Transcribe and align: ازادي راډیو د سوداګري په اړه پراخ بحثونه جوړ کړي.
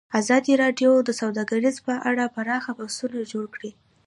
ازادي 0.19 0.53
راډیو 0.63 0.91
د 1.07 1.09
سوداګري 1.21 1.71
په 1.85 1.93
اړه 2.09 2.23
پراخ 2.35 2.63
بحثونه 2.77 3.19
جوړ 3.31 3.45
کړي. 3.55 3.71